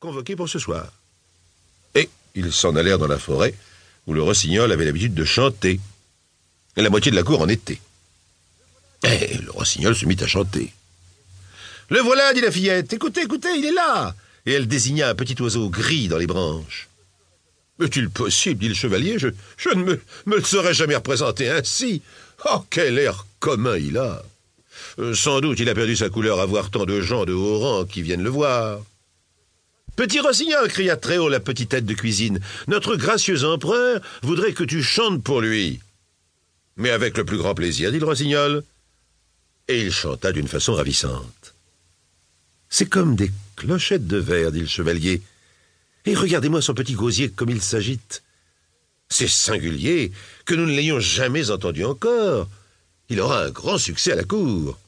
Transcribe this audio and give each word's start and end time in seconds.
convoqués 0.00 0.34
pour 0.34 0.48
ce 0.48 0.58
soir. 0.58 0.90
Et 1.94 2.08
ils 2.34 2.52
s'en 2.52 2.74
allèrent 2.74 2.98
dans 2.98 3.06
la 3.06 3.18
forêt, 3.18 3.54
où 4.06 4.14
le 4.14 4.22
rossignol 4.22 4.72
avait 4.72 4.86
l'habitude 4.86 5.14
de 5.14 5.24
chanter. 5.24 5.78
La 6.76 6.88
moitié 6.88 7.10
de 7.10 7.16
la 7.16 7.22
cour 7.22 7.42
en 7.42 7.48
était. 7.48 7.80
Et 9.04 9.36
le 9.38 9.50
rossignol 9.50 9.94
se 9.94 10.06
mit 10.06 10.16
à 10.20 10.26
chanter. 10.26 10.72
Le 11.90 12.00
voilà, 12.00 12.32
dit 12.32 12.40
la 12.40 12.50
fillette. 12.50 12.92
Écoutez, 12.92 13.22
écoutez, 13.22 13.54
il 13.56 13.66
est 13.66 13.72
là. 13.72 14.14
Et 14.46 14.52
elle 14.52 14.66
désigna 14.66 15.10
un 15.10 15.14
petit 15.14 15.40
oiseau 15.42 15.68
gris 15.68 16.08
dans 16.08 16.18
les 16.18 16.26
branches. 16.26 16.88
Est-il 17.82 18.10
possible, 18.10 18.60
dit 18.60 18.68
le 18.68 18.74
chevalier, 18.74 19.18
je, 19.18 19.28
ne 19.74 19.82
me, 19.82 20.00
me 20.26 20.36
le 20.36 20.44
serais 20.44 20.74
jamais 20.74 20.96
représenté 20.96 21.50
ainsi. 21.50 22.02
Oh, 22.50 22.64
quel 22.70 22.98
air 22.98 23.26
commun 23.38 23.76
il 23.76 23.98
a. 23.98 24.22
Euh, 24.98 25.14
sans 25.14 25.40
doute 25.40 25.60
il 25.60 25.68
a 25.68 25.74
perdu 25.74 25.96
sa 25.96 26.08
couleur 26.08 26.40
à 26.40 26.46
voir 26.46 26.70
tant 26.70 26.84
de 26.84 27.00
gens 27.00 27.24
de 27.24 27.32
haut 27.32 27.58
rang 27.58 27.84
qui 27.84 28.02
viennent 28.02 28.22
le 28.22 28.30
voir. 28.30 28.80
Petit 29.96 30.20
rossignol, 30.20 30.68
cria 30.68 30.96
très 30.96 31.18
haut 31.18 31.28
la 31.28 31.40
petite 31.40 31.70
tête 31.70 31.84
de 31.84 31.94
cuisine, 31.94 32.40
notre 32.68 32.96
gracieux 32.96 33.44
empereur 33.44 34.00
voudrait 34.22 34.52
que 34.52 34.64
tu 34.64 34.82
chantes 34.82 35.22
pour 35.22 35.40
lui. 35.40 35.80
Mais 36.76 36.90
avec 36.90 37.16
le 37.18 37.24
plus 37.24 37.36
grand 37.36 37.54
plaisir, 37.54 37.92
dit 37.92 37.98
le 37.98 38.06
rossignol. 38.06 38.64
Et 39.68 39.82
il 39.82 39.92
chanta 39.92 40.32
d'une 40.32 40.48
façon 40.48 40.74
ravissante. 40.74 41.54
C'est 42.68 42.88
comme 42.88 43.16
des 43.16 43.30
clochettes 43.56 44.06
de 44.06 44.16
verre, 44.16 44.52
dit 44.52 44.60
le 44.60 44.66
chevalier. 44.66 45.22
Et 46.06 46.14
regardez-moi 46.14 46.62
son 46.62 46.74
petit 46.74 46.94
gosier 46.94 47.28
comme 47.28 47.50
il 47.50 47.60
s'agite. 47.60 48.22
C'est 49.08 49.28
singulier 49.28 50.12
que 50.44 50.54
nous 50.54 50.66
ne 50.66 50.74
l'ayons 50.74 51.00
jamais 51.00 51.50
entendu 51.50 51.84
encore. 51.84 52.48
Il 53.08 53.20
aura 53.20 53.44
un 53.44 53.50
grand 53.50 53.76
succès 53.76 54.12
à 54.12 54.16
la 54.16 54.24
cour. 54.24 54.78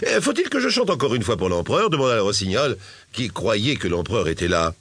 Eh, 0.00 0.20
faut-il 0.20 0.48
que 0.48 0.60
je 0.60 0.68
chante 0.68 0.90
encore 0.90 1.14
une 1.14 1.22
fois 1.22 1.36
pour 1.36 1.48
l'empereur 1.48 1.90
demanda 1.90 2.16
le 2.16 2.22
rossignol, 2.22 2.78
qui 3.12 3.28
croyait 3.28 3.76
que 3.76 3.88
l'empereur 3.88 4.28
était 4.28 4.48
là. 4.48 4.74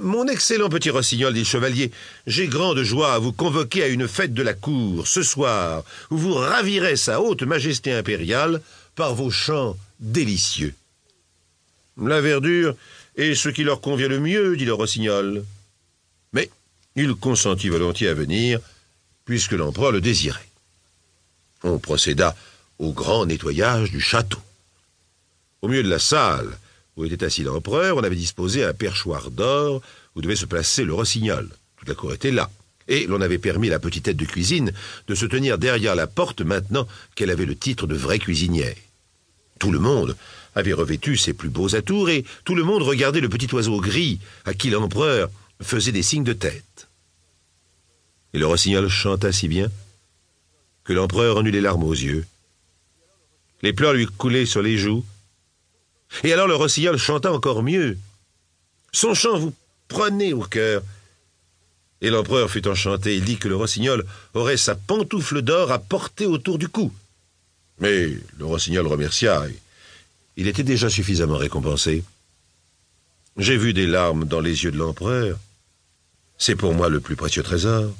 Mon 0.00 0.28
excellent 0.28 0.68
petit 0.68 0.90
rossignol, 0.90 1.32
dit 1.32 1.40
le 1.40 1.44
chevalier, 1.46 1.90
j'ai 2.26 2.46
grande 2.46 2.82
joie 2.82 3.14
à 3.14 3.18
vous 3.18 3.32
convoquer 3.32 3.82
à 3.82 3.88
une 3.88 4.06
fête 4.06 4.34
de 4.34 4.42
la 4.42 4.54
cour, 4.54 5.06
ce 5.08 5.22
soir, 5.22 5.82
où 6.10 6.16
vous 6.16 6.34
ravirez 6.34 6.96
sa 6.96 7.20
haute 7.20 7.42
majesté 7.42 7.92
impériale 7.92 8.60
par 8.94 9.14
vos 9.14 9.30
chants 9.30 9.76
délicieux. 9.98 10.74
La 12.00 12.20
verdure 12.20 12.76
est 13.16 13.34
ce 13.34 13.48
qui 13.48 13.64
leur 13.64 13.80
convient 13.80 14.08
le 14.08 14.20
mieux, 14.20 14.56
dit 14.56 14.64
le 14.64 14.74
rossignol. 14.74 15.44
Mais 16.32 16.50
il 16.94 17.14
consentit 17.14 17.68
volontiers 17.68 18.08
à 18.08 18.14
venir, 18.14 18.60
puisque 19.24 19.52
l'empereur 19.52 19.90
le 19.90 20.00
désirait. 20.00 20.48
On 21.64 21.78
procéda 21.78 22.36
au 22.80 22.92
grand 22.92 23.26
nettoyage 23.26 23.90
du 23.90 24.00
château. 24.00 24.40
Au 25.62 25.68
milieu 25.68 25.82
de 25.82 25.88
la 25.88 25.98
salle 25.98 26.58
où 26.96 27.04
était 27.04 27.24
assis 27.24 27.44
l'empereur, 27.44 27.96
on 27.98 28.02
avait 28.02 28.16
disposé 28.16 28.64
un 28.64 28.72
perchoir 28.72 29.30
d'or 29.30 29.82
où 30.16 30.22
devait 30.22 30.34
se 30.34 30.46
placer 30.46 30.84
le 30.84 30.94
rossignol. 30.94 31.48
Toute 31.76 31.88
la 31.88 31.94
cour 31.94 32.12
était 32.12 32.32
là. 32.32 32.50
Et 32.88 33.06
l'on 33.06 33.20
avait 33.20 33.38
permis 33.38 33.68
à 33.68 33.72
la 33.72 33.78
petite 33.78 34.04
tête 34.04 34.16
de 34.16 34.24
cuisine 34.24 34.72
de 35.06 35.14
se 35.14 35.26
tenir 35.26 35.58
derrière 35.58 35.94
la 35.94 36.06
porte 36.06 36.40
maintenant 36.40 36.88
qu'elle 37.14 37.30
avait 37.30 37.46
le 37.46 37.54
titre 37.54 37.86
de 37.86 37.94
vraie 37.94 38.18
cuisinière. 38.18 38.74
Tout 39.58 39.70
le 39.70 39.78
monde 39.78 40.16
avait 40.54 40.72
revêtu 40.72 41.16
ses 41.16 41.34
plus 41.34 41.50
beaux 41.50 41.76
atours 41.76 42.10
et 42.10 42.24
tout 42.44 42.54
le 42.54 42.64
monde 42.64 42.82
regardait 42.82 43.20
le 43.20 43.28
petit 43.28 43.54
oiseau 43.54 43.80
gris 43.80 44.18
à 44.46 44.54
qui 44.54 44.70
l'empereur 44.70 45.30
faisait 45.62 45.92
des 45.92 46.02
signes 46.02 46.24
de 46.24 46.32
tête. 46.32 46.88
Et 48.32 48.38
le 48.38 48.46
rossignol 48.46 48.88
chanta 48.88 49.32
si 49.32 49.48
bien 49.48 49.68
que 50.82 50.94
l'empereur 50.94 51.36
en 51.36 51.44
eut 51.44 51.50
les 51.50 51.60
larmes 51.60 51.84
aux 51.84 51.92
yeux. 51.92 52.24
Les 53.62 53.72
pleurs 53.72 53.92
lui 53.92 54.06
coulaient 54.06 54.46
sur 54.46 54.62
les 54.62 54.78
joues. 54.78 55.04
Et 56.24 56.32
alors 56.32 56.48
le 56.48 56.54
rossignol 56.54 56.96
chanta 56.98 57.32
encore 57.32 57.62
mieux. 57.62 57.98
Son 58.92 59.14
chant 59.14 59.38
vous 59.38 59.54
prenait 59.88 60.32
au 60.32 60.42
cœur. 60.42 60.82
Et 62.00 62.10
l'empereur 62.10 62.50
fut 62.50 62.66
enchanté. 62.66 63.16
Il 63.16 63.24
dit 63.24 63.36
que 63.36 63.48
le 63.48 63.56
rossignol 63.56 64.06
aurait 64.34 64.56
sa 64.56 64.74
pantoufle 64.74 65.42
d'or 65.42 65.70
à 65.70 65.78
porter 65.78 66.26
autour 66.26 66.58
du 66.58 66.68
cou. 66.68 66.92
Mais 67.78 68.08
le 68.38 68.44
rossignol 68.44 68.86
remercia. 68.86 69.44
Il 70.36 70.48
était 70.48 70.62
déjà 70.62 70.88
suffisamment 70.88 71.36
récompensé. 71.36 72.02
J'ai 73.36 73.56
vu 73.56 73.72
des 73.72 73.86
larmes 73.86 74.24
dans 74.24 74.40
les 74.40 74.64
yeux 74.64 74.70
de 74.70 74.78
l'empereur. 74.78 75.38
C'est 76.38 76.56
pour 76.56 76.74
moi 76.74 76.88
le 76.88 77.00
plus 77.00 77.16
précieux 77.16 77.42
trésor. 77.42 77.92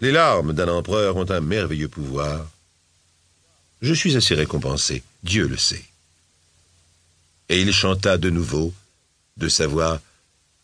Les 0.00 0.12
larmes 0.12 0.52
d'un 0.52 0.68
empereur 0.68 1.16
ont 1.16 1.30
un 1.30 1.40
merveilleux 1.40 1.88
pouvoir. 1.88 2.46
Je 3.82 3.94
suis 3.94 4.16
assez 4.16 4.36
récompensé, 4.36 5.02
Dieu 5.24 5.48
le 5.48 5.56
sait. 5.56 5.84
Et 7.48 7.60
il 7.60 7.72
chanta 7.72 8.16
de 8.16 8.30
nouveau, 8.30 8.72
de 9.36 9.48
sa 9.48 9.66
voix 9.66 10.00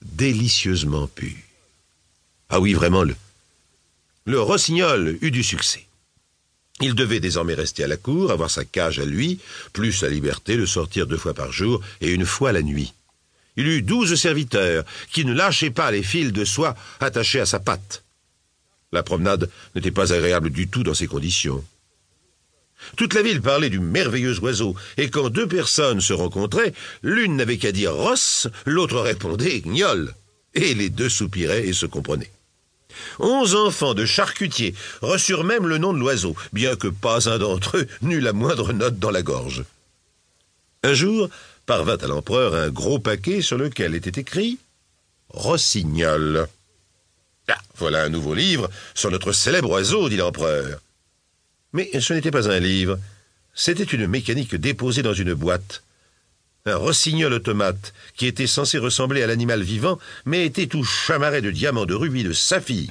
délicieusement 0.03 1.09
pure. 1.09 1.37
Ah 2.49 2.61
oui, 2.61 2.75
vraiment, 2.75 3.03
le, 3.03 3.17
le 4.25 4.41
rossignol 4.41 5.19
eut 5.21 5.33
du 5.33 5.43
succès. 5.43 5.85
Il 6.81 6.95
devait 6.95 7.19
désormais 7.19 7.55
rester 7.55 7.83
à 7.83 7.89
la 7.89 7.97
cour, 7.97 8.31
avoir 8.31 8.53
sa 8.53 8.65
cage 8.65 9.01
à 9.01 9.05
lui, 9.05 9.41
plus 9.73 9.93
sa 9.93 10.09
liberté 10.09 10.57
de 10.57 10.65
sortir 10.65 11.09
deux 11.09 11.17
fois 11.17 11.35
par 11.35 11.51
jour 11.51 11.83
et 12.01 12.13
une 12.13 12.25
fois 12.25 12.53
la 12.53 12.63
nuit. 12.63 12.95
Il 13.57 13.67
eut 13.67 13.83
douze 13.83 14.15
serviteurs 14.15 14.85
qui 15.11 15.25
ne 15.25 15.33
lâchaient 15.33 15.71
pas 15.71 15.91
les 15.91 16.05
fils 16.05 16.33
de 16.33 16.45
soie 16.45 16.77
attachés 17.01 17.41
à 17.41 17.47
sa 17.47 17.59
patte. 17.59 18.05
La 18.93 19.03
promenade 19.03 19.51
n'était 19.75 19.91
pas 19.91 20.13
agréable 20.13 20.51
du 20.51 20.69
tout 20.69 20.85
dans 20.85 20.95
ces 20.95 21.09
conditions. 21.09 21.65
Toute 22.97 23.15
la 23.15 23.23
ville 23.23 23.41
parlait 23.41 23.71
du 23.71 23.81
merveilleux 23.81 24.39
oiseau, 24.41 24.75
et 24.97 25.11
quand 25.11 25.31
deux 25.31 25.47
personnes 25.47 26.01
se 26.01 26.13
rencontraient, 26.13 26.75
l'une 27.03 27.37
n'avait 27.37 27.59
qu'à 27.59 27.73
dire 27.73 27.95
Ross, 27.95 28.49
l'autre 28.67 29.01
répondait 29.01 29.61
Gnol, 29.61 30.15
et 30.55 30.75
les 30.75 30.91
deux 30.91 31.09
soupiraient 31.09 31.67
et 31.67 31.73
se 31.73 31.87
comprenaient. 31.87 32.31
Onze 33.19 33.55
enfants 33.55 33.95
de 33.95 34.05
charcutiers 34.05 34.75
reçurent 35.03 35.45
même 35.45 35.67
le 35.67 35.79
nom 35.79 35.93
de 35.93 35.99
l'oiseau, 35.99 36.35
bien 36.53 36.77
que 36.77 36.89
pas 36.89 37.29
un 37.29 37.39
d'entre 37.39 37.79
eux 37.79 37.87
n'eut 38.03 38.21
la 38.21 38.33
moindre 38.33 38.73
note 38.73 38.99
dans 38.99 39.11
la 39.11 39.23
gorge. 39.23 39.65
Un 40.83 40.95
jour 40.95 41.29
parvint 41.67 41.99
à 41.99 42.07
l'empereur 42.07 42.55
un 42.55 42.71
gros 42.71 42.99
paquet 42.99 43.43
sur 43.43 43.59
lequel 43.59 43.95
était 43.95 44.21
écrit 44.21 44.59
Rossignol. 45.29 46.49
Ah, 47.49 47.59
voilà 47.77 48.05
un 48.05 48.09
nouveau 48.09 48.35
livre 48.35 48.71
sur 48.95 49.11
notre 49.11 49.33
célèbre 49.33 49.71
oiseau, 49.71 50.09
dit 50.09 50.17
l'empereur. 50.17 50.81
Mais 51.73 51.91
ce 52.01 52.13
n'était 52.13 52.31
pas 52.31 52.51
un 52.51 52.61
livre, 52.61 52.99
c'était 53.55 53.85
une 53.85 54.07
mécanique 54.07 54.55
déposée 54.55 55.03
dans 55.03 55.15
une 55.15 55.35
boîte. 55.35 55.83
Un 56.67 56.77
rossignol 56.77 57.33
automate, 57.33 57.93
qui 58.17 58.27
était 58.27 58.47
censé 58.47 58.79
ressembler 58.79 59.23
à 59.23 59.27
l'animal 59.27 59.63
vivant, 59.63 59.99
mais 60.27 60.47
était 60.47 60.67
tout 60.67 60.85
chamarré 60.85 61.41
de 61.41 61.51
diamants, 61.51 61.87
de 61.87 61.95
rubis, 61.95 62.25
de 62.25 62.33
saphirs. 62.33 62.91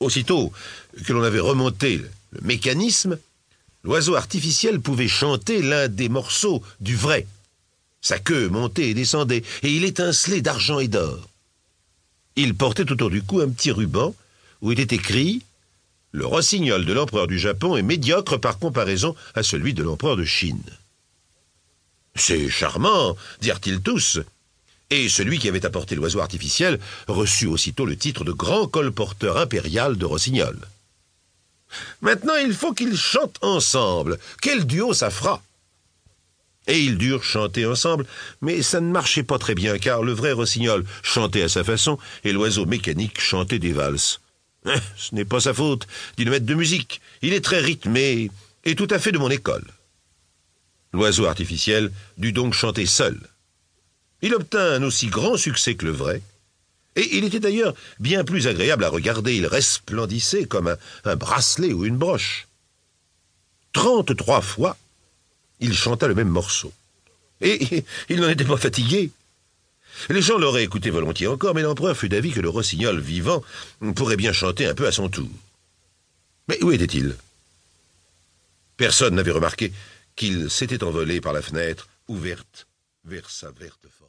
Aussitôt 0.00 0.52
que 1.04 1.12
l'on 1.12 1.22
avait 1.22 1.40
remonté 1.40 1.98
le 2.32 2.40
mécanisme, 2.42 3.18
l'oiseau 3.84 4.16
artificiel 4.16 4.80
pouvait 4.80 5.08
chanter 5.08 5.62
l'un 5.62 5.88
des 5.88 6.08
morceaux 6.08 6.62
du 6.80 6.96
vrai. 6.96 7.26
Sa 8.00 8.18
queue 8.18 8.48
montait 8.48 8.90
et 8.90 8.94
descendait, 8.94 9.42
et 9.62 9.70
il 9.70 9.84
étincelait 9.84 10.40
d'argent 10.40 10.78
et 10.78 10.88
d'or. 10.88 11.28
Il 12.36 12.54
portait 12.54 12.90
autour 12.90 13.10
du 13.10 13.22
cou 13.22 13.40
un 13.40 13.48
petit 13.50 13.70
ruban 13.70 14.14
où 14.62 14.72
était 14.72 14.94
écrit 14.94 15.42
le 16.12 16.26
rossignol 16.26 16.84
de 16.84 16.92
l'empereur 16.92 17.26
du 17.26 17.38
Japon 17.38 17.76
est 17.76 17.82
médiocre 17.82 18.38
par 18.38 18.58
comparaison 18.58 19.14
à 19.34 19.42
celui 19.42 19.74
de 19.74 19.82
l'empereur 19.82 20.16
de 20.16 20.24
Chine. 20.24 20.62
C'est 22.14 22.48
charmant, 22.48 23.16
dirent-ils 23.40 23.80
tous. 23.80 24.20
Et 24.90 25.08
celui 25.08 25.38
qui 25.38 25.48
avait 25.48 25.64
apporté 25.64 25.94
l'oiseau 25.94 26.20
artificiel 26.20 26.80
reçut 27.06 27.46
aussitôt 27.46 27.86
le 27.86 27.96
titre 27.96 28.24
de 28.24 28.32
grand 28.32 28.66
colporteur 28.66 29.36
impérial 29.38 29.96
de 29.96 30.04
rossignol. 30.04 30.58
Maintenant, 32.00 32.34
il 32.34 32.52
faut 32.52 32.74
qu'ils 32.74 32.96
chantent 32.96 33.38
ensemble. 33.42 34.18
Quel 34.42 34.66
duo 34.66 34.92
ça 34.92 35.10
fera? 35.10 35.40
Et 36.66 36.80
ils 36.80 36.98
durent 36.98 37.22
chanter 37.22 37.64
ensemble, 37.64 38.04
mais 38.42 38.62
ça 38.62 38.80
ne 38.80 38.90
marchait 38.90 39.22
pas 39.22 39.38
très 39.38 39.54
bien, 39.54 39.78
car 39.78 40.02
le 40.02 40.12
vrai 40.12 40.32
rossignol 40.32 40.84
chantait 41.02 41.42
à 41.42 41.48
sa 41.48 41.62
façon, 41.62 41.98
et 42.24 42.32
l'oiseau 42.32 42.66
mécanique 42.66 43.20
chantait 43.20 43.60
des 43.60 43.72
valses. 43.72 44.20
Eh, 44.66 44.70
ce 44.96 45.14
n'est 45.14 45.24
pas 45.24 45.40
sa 45.40 45.54
faute, 45.54 45.86
dit 46.16 46.24
le 46.24 46.30
maître 46.30 46.46
de 46.46 46.54
musique. 46.54 47.00
Il 47.22 47.32
est 47.32 47.44
très 47.44 47.60
rythmé 47.60 48.30
et 48.64 48.74
tout 48.74 48.88
à 48.90 48.98
fait 48.98 49.12
de 49.12 49.18
mon 49.18 49.30
école. 49.30 49.64
L'oiseau 50.92 51.26
artificiel 51.26 51.92
dut 52.18 52.32
donc 52.32 52.52
chanter 52.52 52.86
seul. 52.86 53.18
Il 54.22 54.34
obtint 54.34 54.74
un 54.74 54.82
aussi 54.82 55.06
grand 55.06 55.36
succès 55.36 55.76
que 55.76 55.86
le 55.86 55.92
vrai, 55.92 56.20
et 56.96 57.16
il 57.16 57.24
était 57.24 57.40
d'ailleurs 57.40 57.74
bien 57.98 58.24
plus 58.24 58.46
agréable 58.46 58.84
à 58.84 58.88
regarder. 58.88 59.34
Il 59.34 59.46
resplendissait 59.46 60.44
comme 60.44 60.68
un, 60.68 60.76
un 61.04 61.16
bracelet 61.16 61.72
ou 61.72 61.84
une 61.84 61.96
broche. 61.96 62.48
Trente-trois 63.72 64.40
fois, 64.40 64.76
il 65.60 65.74
chanta 65.74 66.08
le 66.08 66.14
même 66.14 66.28
morceau. 66.28 66.72
Et 67.40 67.84
il 68.08 68.20
n'en 68.20 68.28
était 68.28 68.44
pas 68.44 68.56
fatigué. 68.56 69.10
Les 70.08 70.22
gens 70.22 70.38
l'auraient 70.38 70.64
écouté 70.64 70.90
volontiers 70.90 71.26
encore, 71.26 71.54
mais 71.54 71.62
l'empereur 71.62 71.96
fut 71.96 72.08
d'avis 72.08 72.32
que 72.32 72.40
le 72.40 72.48
rossignol 72.48 73.00
vivant 73.00 73.42
pourrait 73.94 74.16
bien 74.16 74.32
chanter 74.32 74.66
un 74.66 74.74
peu 74.74 74.86
à 74.86 74.92
son 74.92 75.08
tour. 75.08 75.28
Mais 76.48 76.62
où 76.62 76.72
était-il? 76.72 77.16
Personne 78.76 79.14
n'avait 79.14 79.30
remarqué 79.30 79.72
qu'il 80.16 80.50
s'était 80.50 80.82
envolé 80.82 81.20
par 81.20 81.32
la 81.32 81.42
fenêtre 81.42 81.88
ouverte 82.08 82.66
vers 83.04 83.28
sa 83.30 83.50
verte 83.50 83.86
forêt. 83.98 84.00